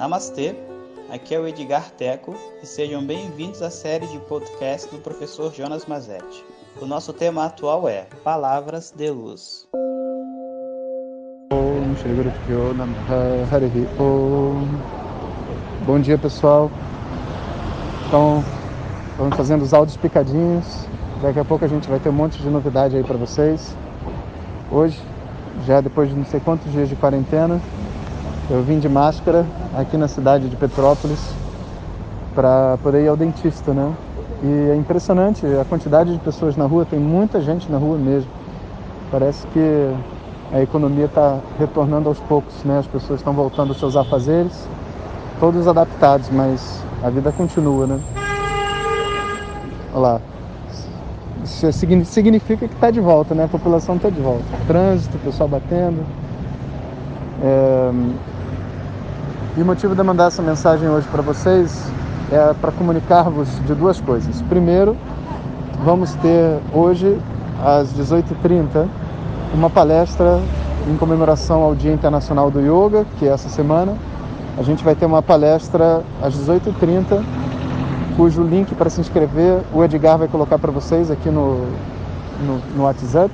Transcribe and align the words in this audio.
Namastê, 0.00 0.56
aqui 1.12 1.34
é 1.34 1.38
o 1.38 1.46
Edgar 1.46 1.90
Teco 1.90 2.34
e 2.62 2.66
sejam 2.66 3.04
bem-vindos 3.04 3.60
à 3.60 3.68
série 3.68 4.06
de 4.06 4.18
podcast 4.20 4.90
do 4.90 4.96
professor 4.96 5.52
Jonas 5.52 5.84
Mazetti. 5.84 6.42
O 6.80 6.86
nosso 6.86 7.12
tema 7.12 7.44
atual 7.44 7.86
é 7.86 8.06
Palavras 8.24 8.94
de 8.96 9.10
Luz. 9.10 9.68
Bom 15.84 16.00
dia 16.00 16.16
pessoal. 16.16 16.70
Então, 18.08 18.42
vamos 19.18 19.36
fazendo 19.36 19.60
os 19.60 19.74
áudios 19.74 19.98
picadinhos. 19.98 20.88
Daqui 21.20 21.40
a 21.40 21.44
pouco 21.44 21.66
a 21.66 21.68
gente 21.68 21.86
vai 21.90 22.00
ter 22.00 22.08
um 22.08 22.12
monte 22.12 22.40
de 22.40 22.48
novidade 22.48 22.96
aí 22.96 23.04
para 23.04 23.18
vocês. 23.18 23.76
Hoje, 24.72 24.98
já 25.66 25.82
depois 25.82 26.08
de 26.08 26.14
não 26.14 26.24
sei 26.24 26.40
quantos 26.40 26.72
dias 26.72 26.88
de 26.88 26.96
quarentena, 26.96 27.60
eu 28.50 28.64
vim 28.64 28.80
de 28.80 28.88
máscara 28.88 29.46
aqui 29.78 29.96
na 29.96 30.08
cidade 30.08 30.48
de 30.48 30.56
Petrópolis 30.56 31.20
para 32.34 32.76
poder 32.82 33.04
ir 33.04 33.08
ao 33.08 33.16
dentista, 33.16 33.72
né? 33.72 33.92
E 34.42 34.70
é 34.72 34.76
impressionante 34.76 35.46
a 35.46 35.64
quantidade 35.64 36.12
de 36.12 36.18
pessoas 36.18 36.56
na 36.56 36.64
rua, 36.64 36.84
tem 36.84 36.98
muita 36.98 37.40
gente 37.40 37.70
na 37.70 37.78
rua 37.78 37.96
mesmo. 37.96 38.28
Parece 39.10 39.46
que 39.48 39.94
a 40.52 40.60
economia 40.60 41.04
está 41.04 41.38
retornando 41.60 42.08
aos 42.08 42.18
poucos, 42.18 42.64
né? 42.64 42.78
As 42.78 42.86
pessoas 42.88 43.20
estão 43.20 43.32
voltando 43.32 43.68
aos 43.68 43.78
seus 43.78 43.94
afazeres, 43.96 44.68
todos 45.38 45.68
adaptados, 45.68 46.28
mas 46.30 46.82
a 47.04 47.10
vida 47.10 47.30
continua, 47.30 47.86
né? 47.86 48.00
Olha 49.92 50.00
lá. 50.00 50.20
Isso 51.44 51.70
significa 51.72 52.66
que 52.66 52.74
está 52.74 52.90
de 52.90 53.00
volta, 53.00 53.32
né? 53.32 53.44
A 53.44 53.48
população 53.48 53.94
está 53.94 54.10
de 54.10 54.20
volta. 54.20 54.44
Trânsito, 54.66 55.16
pessoal 55.18 55.48
batendo. 55.48 56.04
É... 57.42 57.90
E 59.56 59.62
o 59.62 59.66
motivo 59.66 59.94
de 59.96 60.00
eu 60.00 60.04
mandar 60.04 60.26
essa 60.26 60.40
mensagem 60.40 60.88
hoje 60.88 61.08
para 61.08 61.22
vocês 61.22 61.90
é 62.30 62.54
para 62.60 62.70
comunicar-vos 62.70 63.48
de 63.66 63.74
duas 63.74 64.00
coisas. 64.00 64.40
Primeiro, 64.42 64.96
vamos 65.84 66.14
ter 66.14 66.60
hoje, 66.72 67.18
às 67.60 67.92
18h30, 67.92 68.86
uma 69.52 69.68
palestra 69.68 70.40
em 70.88 70.96
comemoração 70.96 71.62
ao 71.62 71.74
Dia 71.74 71.92
Internacional 71.92 72.48
do 72.48 72.60
Yoga, 72.60 73.04
que 73.18 73.26
é 73.26 73.32
essa 73.32 73.48
semana. 73.48 73.96
A 74.56 74.62
gente 74.62 74.84
vai 74.84 74.94
ter 74.94 75.04
uma 75.04 75.20
palestra 75.20 76.04
às 76.22 76.32
18h30, 76.34 77.20
cujo 78.16 78.44
link 78.44 78.72
para 78.76 78.88
se 78.88 79.00
inscrever 79.00 79.62
o 79.74 79.82
Edgar 79.82 80.16
vai 80.16 80.28
colocar 80.28 80.60
para 80.60 80.70
vocês 80.70 81.10
aqui 81.10 81.28
no, 81.28 81.66
no, 82.46 82.60
no 82.76 82.84
WhatsApp 82.84 83.32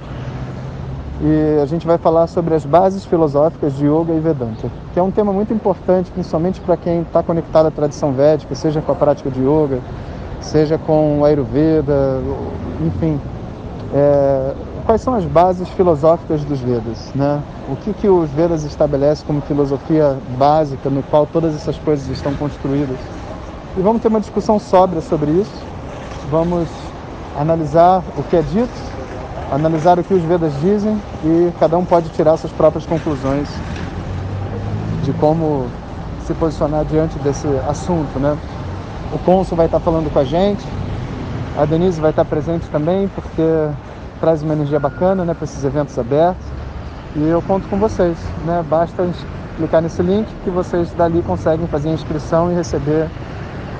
e 1.20 1.60
a 1.62 1.66
gente 1.66 1.86
vai 1.86 1.96
falar 1.96 2.26
sobre 2.26 2.54
as 2.54 2.64
bases 2.66 3.04
filosóficas 3.04 3.74
de 3.74 3.86
Yoga 3.86 4.12
e 4.12 4.20
Vedanta, 4.20 4.70
que 4.92 4.98
é 4.98 5.02
um 5.02 5.10
tema 5.10 5.32
muito 5.32 5.52
importante, 5.52 6.10
principalmente 6.10 6.60
para 6.60 6.76
quem 6.76 7.00
está 7.00 7.22
conectado 7.22 7.66
à 7.66 7.70
tradição 7.70 8.12
védica, 8.12 8.54
seja 8.54 8.82
com 8.82 8.92
a 8.92 8.94
prática 8.94 9.30
de 9.30 9.40
Yoga, 9.40 9.80
seja 10.40 10.76
com 10.76 11.20
o 11.20 11.24
Ayurveda, 11.24 12.20
enfim. 12.84 13.18
É, 13.94 14.52
quais 14.84 15.00
são 15.00 15.14
as 15.14 15.24
bases 15.24 15.68
filosóficas 15.70 16.44
dos 16.44 16.60
Vedas? 16.60 17.10
Né? 17.14 17.40
O 17.70 17.76
que, 17.76 17.94
que 17.94 18.08
os 18.08 18.28
Vedas 18.30 18.64
estabelecem 18.64 19.26
como 19.26 19.40
filosofia 19.40 20.18
básica 20.36 20.90
no 20.90 21.02
qual 21.04 21.26
todas 21.26 21.54
essas 21.54 21.78
coisas 21.78 22.06
estão 22.10 22.34
construídas? 22.34 22.98
E 23.76 23.80
vamos 23.80 24.02
ter 24.02 24.08
uma 24.08 24.20
discussão 24.20 24.58
sóbria 24.58 25.00
sobre 25.00 25.30
isso. 25.30 25.64
Vamos 26.30 26.68
analisar 27.38 28.02
o 28.18 28.22
que 28.22 28.36
é 28.36 28.42
dito 28.42 28.95
analisar 29.50 29.98
o 29.98 30.04
que 30.04 30.14
os 30.14 30.22
Vedas 30.22 30.52
dizem 30.60 31.00
e 31.24 31.52
cada 31.58 31.76
um 31.78 31.84
pode 31.84 32.08
tirar 32.10 32.36
suas 32.36 32.52
próprias 32.52 32.84
conclusões 32.84 33.48
de 35.04 35.12
como 35.14 35.66
se 36.26 36.34
posicionar 36.34 36.84
diante 36.84 37.18
desse 37.20 37.46
assunto, 37.68 38.18
né? 38.18 38.36
O 39.12 39.18
cônsul 39.20 39.56
vai 39.56 39.66
estar 39.66 39.78
falando 39.78 40.12
com 40.12 40.18
a 40.18 40.24
gente, 40.24 40.64
a 41.56 41.64
Denise 41.64 42.00
vai 42.00 42.10
estar 42.10 42.24
presente 42.24 42.66
também, 42.68 43.08
porque 43.08 43.68
traz 44.20 44.42
uma 44.42 44.52
energia 44.52 44.80
bacana, 44.80 45.24
né, 45.24 45.32
para 45.32 45.44
esses 45.44 45.62
eventos 45.62 45.96
abertos. 45.98 46.44
E 47.14 47.22
eu 47.22 47.40
conto 47.40 47.68
com 47.68 47.78
vocês, 47.78 48.18
né? 48.44 48.64
Basta 48.68 49.08
clicar 49.56 49.80
nesse 49.80 50.02
link 50.02 50.26
que 50.42 50.50
vocês 50.50 50.90
dali 50.92 51.22
conseguem 51.22 51.66
fazer 51.68 51.90
a 51.90 51.92
inscrição 51.92 52.50
e 52.50 52.54
receber 52.54 53.08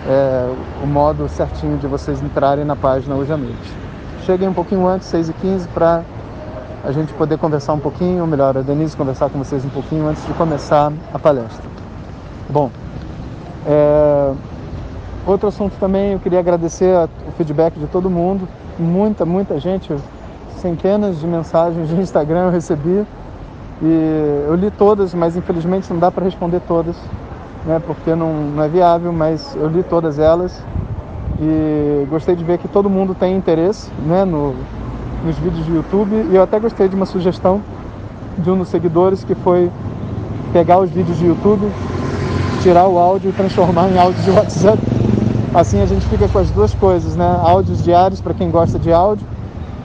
é, 0.09 0.55
o 0.83 0.87
modo 0.87 1.29
certinho 1.29 1.77
de 1.77 1.87
vocês 1.87 2.23
entrarem 2.23 2.65
na 2.65 2.77
página 2.77 3.17
hoje 3.17 3.33
à 3.33 3.37
noite 3.37 3.86
cheguem 4.27 4.49
um 4.49 4.53
pouquinho 4.53 4.85
antes, 4.87 5.11
6h15, 5.13 5.69
para 5.73 6.03
a 6.85 6.91
gente 6.91 7.15
poder 7.15 7.39
conversar 7.39 7.75
um 7.75 7.79
pouquinho, 7.79 8.23
ou 8.23 8.27
melhor, 8.27 8.59
a 8.59 8.61
Denise 8.61 8.97
conversar 8.97 9.31
com 9.31 9.39
vocês 9.39 9.65
um 9.65 9.69
pouquinho 9.69 10.09
antes 10.09 10.27
de 10.27 10.33
começar 10.35 10.93
a 11.15 11.19
palestra. 11.19 11.65
Bom, 12.51 12.71
é... 13.65 14.33
outro 15.25 15.49
assunto 15.49 15.75
também, 15.79 16.13
eu 16.13 16.19
queria 16.19 16.41
agradecer 16.41 16.93
o 17.27 17.33
feedback 17.33 17.79
de 17.79 17.87
todo 17.87 18.11
mundo, 18.11 18.49
muita, 18.77 19.25
muita 19.25 19.61
gente, 19.61 19.95
centenas 20.57 21.21
de 21.21 21.27
mensagens 21.27 21.89
de 21.89 21.95
Instagram 21.95 22.47
eu 22.47 22.51
recebi. 22.51 23.07
E 23.81 24.45
eu 24.49 24.55
li 24.55 24.71
todas, 24.71 25.15
mas 25.15 25.37
infelizmente 25.37 25.93
não 25.93 26.01
dá 26.01 26.11
para 26.11 26.25
responder 26.25 26.61
todas, 26.67 26.97
né, 27.65 27.81
porque 27.87 28.15
não, 28.15 28.33
não 28.33 28.63
é 28.65 28.69
viável, 28.69 29.13
mas 29.13 29.55
eu 29.55 29.69
li 29.69 29.83
todas 29.83 30.19
elas 30.19 30.65
e 31.41 32.07
gostei 32.09 32.35
de 32.35 32.43
ver 32.43 32.59
que 32.59 32.69
todo 32.69 32.89
mundo 32.89 33.15
tem 33.15 33.37
interesse 33.37 33.91
né, 34.07 34.25
no, 34.25 34.55
nos 35.25 35.37
vídeos 35.39 35.67
do 35.67 35.75
YouTube. 35.75 36.29
E 36.31 36.35
eu 36.35 36.43
até 36.43 36.59
gostei 36.59 36.89
de 36.89 36.97
uma 36.97 37.07
sugestão 37.07 37.61
de 38.39 38.51
um 38.51 38.59
dos 38.59 38.69
seguidores 38.69 39.25
que 39.25 39.35
foi 39.35 39.71
pegar 40.53 40.79
os 40.79 40.91
vídeos 40.91 41.19
do 41.19 41.27
YouTube, 41.27 41.69
tirar 42.63 42.87
o 42.87 42.99
áudio 42.99 43.31
e 43.31 43.33
transformar 43.33 43.89
em 43.89 43.99
áudio 43.99 44.23
de 44.23 44.31
WhatsApp. 44.31 44.79
Assim 45.55 45.81
a 45.81 45.87
gente 45.87 46.07
fica 46.07 46.29
com 46.29 46.39
as 46.39 46.51
duas 46.51 46.75
coisas, 46.75 47.17
né? 47.17 47.39
Áudios 47.43 47.83
diários 47.83 48.21
para 48.21 48.35
quem 48.35 48.51
gosta 48.51 48.79
de 48.79 48.93
áudio 48.93 49.27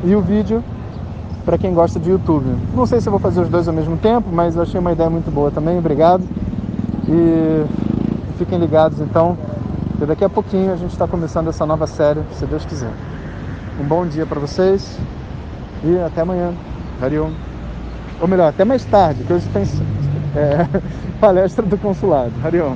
e 0.03 0.15
o 0.15 0.21
vídeo 0.21 0.63
para 1.45 1.57
quem 1.57 1.73
gosta 1.73 1.99
de 1.99 2.09
YouTube. 2.09 2.45
Não 2.75 2.85
sei 2.85 3.01
se 3.01 3.09
vou 3.09 3.19
fazer 3.19 3.41
os 3.41 3.49
dois 3.49 3.67
ao 3.67 3.73
mesmo 3.73 3.97
tempo, 3.97 4.29
mas 4.31 4.55
eu 4.55 4.61
achei 4.61 4.79
uma 4.79 4.91
ideia 4.91 5.09
muito 5.09 5.31
boa 5.31 5.49
também. 5.51 5.77
Obrigado. 5.77 6.23
E 7.07 7.65
fiquem 8.37 8.59
ligados 8.59 8.99
então 8.99 9.37
daqui 10.05 10.23
a 10.23 10.29
pouquinho 10.29 10.73
a 10.73 10.75
gente 10.75 10.91
está 10.91 11.07
começando 11.07 11.49
essa 11.49 11.65
nova 11.65 11.87
série, 11.87 12.21
se 12.33 12.45
Deus 12.45 12.65
quiser. 12.65 12.91
Um 13.79 13.83
bom 13.83 14.05
dia 14.05 14.25
para 14.25 14.39
vocês 14.39 14.97
e 15.83 15.97
até 15.99 16.21
amanhã. 16.21 16.53
Hariom. 17.01 17.31
Ou 18.19 18.27
melhor, 18.27 18.49
até 18.49 18.63
mais 18.63 18.85
tarde, 18.85 19.23
que 19.23 19.33
hoje 19.33 19.47
tem 19.49 19.63
é, 20.35 20.67
palestra 21.19 21.65
do 21.65 21.77
consulado. 21.77 22.33
Hariom. 22.43 22.75